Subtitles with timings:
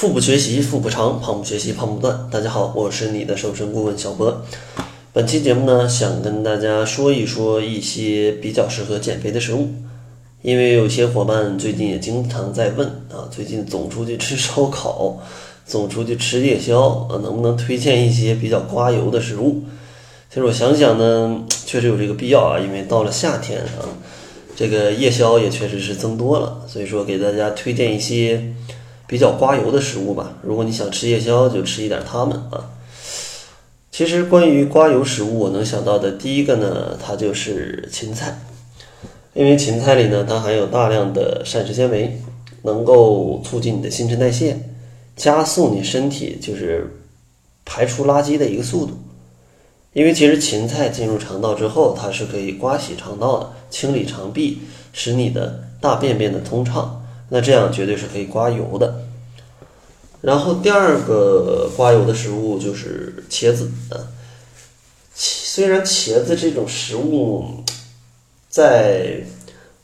[0.00, 2.26] 腹部学习腹部长，胖不学习胖不断。
[2.30, 4.42] 大家好，我是你的瘦身顾问小博。
[5.12, 9.68] 本期节目呢，想跟大家说一说一些比较适合减肥的食物，
[10.40, 15.18] 因为有些伙伴最近也经常在问啊，最近总出去吃烧烤，
[15.66, 16.80] 总出去吃夜宵
[17.10, 19.64] 啊，能不能推荐一些比较刮油的食物？
[20.30, 23.84] 其实我想想呢，确实有这个必要啊，因为到了夏天啊，
[24.56, 28.42] 这个夜宵也确实是增多了，所以说给大家推荐一些
[29.10, 30.34] 比较刮油的食物吧。
[30.40, 32.70] 如果你想吃夜宵，就吃一点它们啊。
[33.90, 38.38] 其实关于刮油食物，我能想到的第一个呢，它就是芹菜，
[39.34, 42.22] 因为芹菜里呢，它含有大量的膳食纤维，
[42.62, 44.56] 能够促进你的新陈代谢，
[45.16, 47.02] 加速你身体就是
[47.64, 48.92] 排出垃圾的一个速度。
[49.92, 54.60] 因为其实芹菜进入肠道之后，它是可以刮洗肠道的，清理肠壁，
[54.92, 57.04] 使你的大便变得通畅。
[57.32, 59.02] 那这样绝对是可以刮油的。
[60.20, 63.96] 然后第二个刮油的食物就是茄子啊。
[65.14, 67.64] 虽然茄子这种食物，
[68.48, 69.24] 在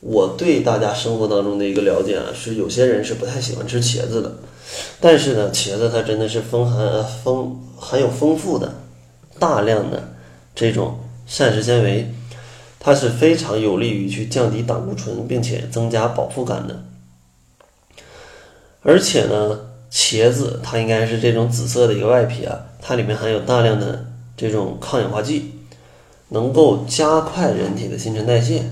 [0.00, 4.38] 我对大家生活当中的一个了解啊，是有些人是不太喜欢吃茄子的。
[5.00, 8.72] 但是呢，茄子它真的是丰含丰含有丰富的。
[9.38, 10.14] 大量的
[10.54, 12.12] 这种膳食纤维，
[12.78, 16.84] 它是非常有利于去降低胆固醇，并且增加饱腹感的。
[18.82, 25.52] 而且呢，茄子它应该是这种紫色的一个外皮啊，它里面含有大量的这种抗氧化剂，
[26.28, 28.62] 能够加快人体的新陈代谢，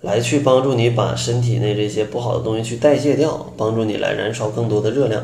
[0.00, 5.22] 来去帮助你把身体内这些不好的东西去代谢掉，帮助你来燃烧更多的热量。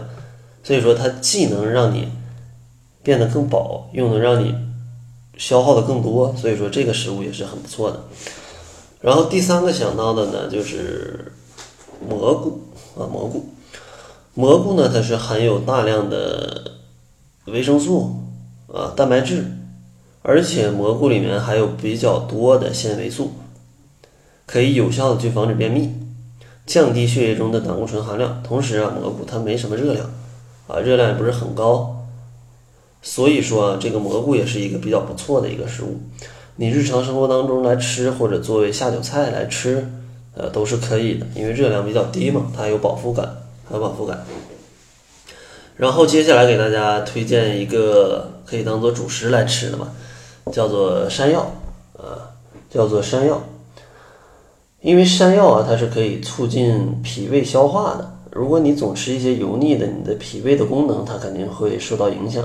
[0.62, 2.08] 所以说，它既能让你
[3.02, 4.54] 变得更饱，又能让你
[5.38, 8.04] 消耗的更多，所以说这个食物也是很不错的。
[9.00, 11.32] 然后第三个想到的呢，就是
[12.06, 12.60] 蘑菇
[12.98, 13.48] 啊，蘑菇，
[14.34, 16.72] 蘑菇呢，它是含有大量的
[17.46, 18.16] 维生素
[18.72, 19.44] 啊、蛋白质，
[20.22, 23.32] 而且蘑菇里面还有比较多的纤维素，
[24.46, 25.90] 可以有效的去防止便秘，
[26.64, 28.40] 降低血液中的胆固醇含量。
[28.42, 30.08] 同时啊，蘑菇它没什么热量
[30.68, 31.96] 啊，热量也不是很高。
[33.02, 35.98] 所以说啊，这个蘑菇也是一个比较不错的一个食物，
[36.56, 39.90] 你日常生活当中来吃，或者作为下酒菜来吃，
[40.34, 43.28] 呃，都是可以的，因为热量比较低嘛，它有饱腹感，
[43.70, 44.26] 还有饱腹感。
[45.76, 49.88] 然后接下来给大家推荐一个可以当做主食来吃的嘛，
[50.52, 51.50] 叫做山药，
[51.96, 52.36] 啊，
[52.68, 53.40] 叫做山药，
[54.82, 58.18] 因为山药啊，它是可以促进脾胃消化的。
[58.32, 62.44] 如果你总吃一些油腻的，你的脾胃的功能它肯定会受到影响。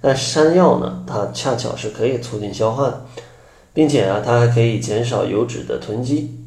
[0.00, 3.04] 但山药呢，它恰巧是可以促进消化的，
[3.74, 6.38] 并且啊，它还可以减少油脂的囤积。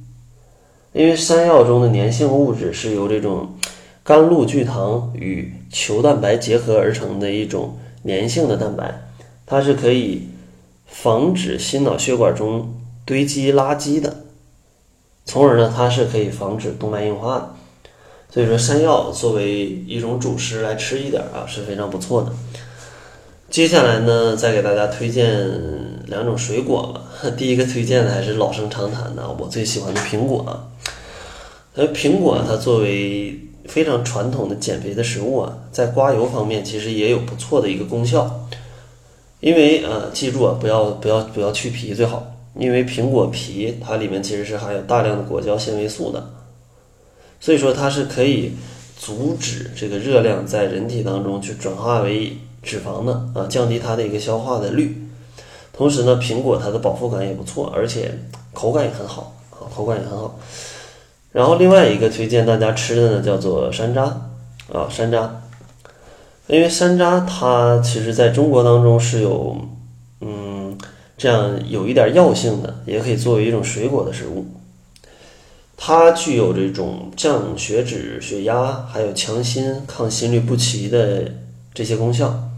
[0.94, 3.50] 因为山药中的粘性物质是由这种
[4.04, 9.10] 甘露聚糖与球蛋白结合而成的一种粘性的蛋白，
[9.46, 10.28] 它是可以
[10.88, 12.74] 防止心脑血管中
[13.06, 14.24] 堆积垃圾的，
[15.24, 17.56] 从而呢，它是可以防止动脉硬化的。
[18.34, 22.32] 所以说，山药作为一种主食来吃一点啊，是非常不错的。
[23.50, 25.28] 接下来呢，再给大家推荐
[26.08, 27.30] 两种水果吧。
[27.38, 30.66] 第一个推荐的还是老生常谈的，我最喜欢的苹果啊。
[31.94, 38.48] 苹果它作为非常传统的减肥的食物啊，在刮油方面其实也有不错的一个功效。
[39.40, 46.30] 因为呃，记住啊，不要不要不要去皮最好，因为苹果皮它里面其实是含有大量的果胶纤维素的，
[47.40, 48.54] 所以说它是可以
[48.98, 52.38] 阻止这个热量在人体当中去转化为。
[52.64, 54.96] 脂肪的啊，降低它的一个消化的率，
[55.74, 58.16] 同时呢，苹果它的饱腹感也不错，而且
[58.54, 60.40] 口感也很好啊，口感也很好。
[61.32, 64.02] 然后另外一个推荐大家吃的呢，叫做山楂
[64.72, 65.30] 啊，山楂，
[66.48, 69.56] 因为山楂它其实在中国当中是有
[70.20, 70.78] 嗯
[71.18, 74.46] 这样有一点药性的，也可以作为一种水果的食物。
[75.78, 81.24] 它具有这种降血脂、血压，还有强心、抗心律不齐的
[81.74, 82.50] 这些功效。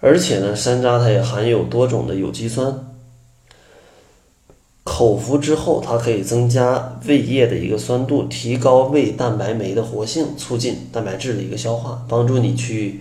[0.00, 2.93] 而且呢，山楂它也含有多种的有机酸，
[4.96, 13.00] 口服之后，它可以增加胃液的一个酸度，提高胃蛋白酶的活性，促进蛋白质的一个消化，帮助你去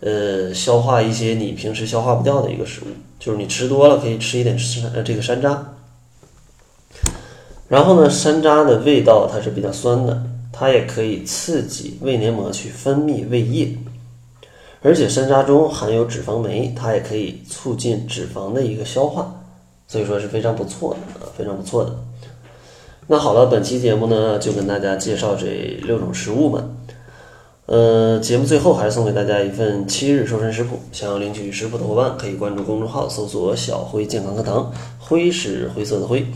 [0.00, 2.86] 呃消化一些你平时消化不掉的一个食物。
[3.20, 5.56] 就是你吃多了，可以吃一点山呃这个山楂。
[7.68, 13.78] 然后呢，山楂的味道它是比较酸的，它也可以刺激胃黏膜去分泌胃液。
[14.82, 19.45] 而且山楂中含有脂肪酶，它也可以促进脂肪的一个消化，
[19.86, 21.96] 所以说是非常不错的啊，非常不错的。
[23.08, 25.46] 那好了，本期节目呢就跟大家介绍这
[25.82, 26.64] 六种食物吧。
[27.66, 36.26] 呃，节目最后还是送给大家一份七日瘦身食谱，想要领取食谱的伙伴可以关注公众号，搜索“小辉健康课堂”，辉是灰色的灰。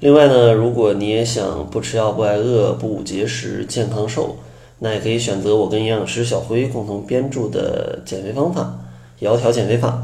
[0.00, 4.36] 另外呢，如果你也想不吃药、不挨饿、不节食、健康瘦，
[4.78, 8.78] 那也可以选择我跟营养师小辉共同编著的减肥方法——
[9.20, 10.02] 窈窕减肥法。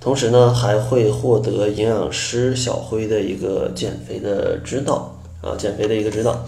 [0.00, 6.44] 同时呢，还会获得营养师小辉的一个减肥的指导啊，减肥的一个指导。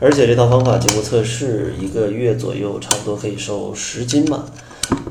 [0.00, 4.46] 而且这套方法经过测试，一个月左右，差不多可以瘦十斤吧。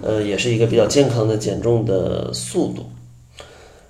[0.02, 2.86] 呃，也是一个比较健康的减重的速度。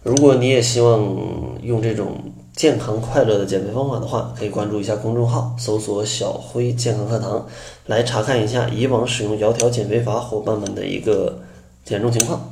[0.03, 1.15] 如果你也希望
[1.61, 7.45] 用这种健康快乐的减肥方法的话，可以关注一下公众号，搜索“小辉健康课堂”，
[7.85, 11.39] 来查看一下以往使用窈窕减肥法伙伴们的一个
[11.85, 12.51] 减重情况。